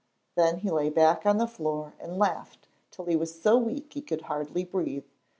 Then 0.33 0.57
he 0.57 0.71
lay 0.71 0.89
back 0.89 1.27
on 1.27 1.37
the 1.37 1.45
floor 1.45 1.93
and 1.99 2.17
laughed 2.17 2.67
till 2.89 3.05
he 3.05 3.15
was 3.15 3.39
so 3.39 3.57
weak 3.59 3.93
he 3.93 4.01
could 4.01 4.21
hardly 4.21 4.63
breathe. 4.63 5.05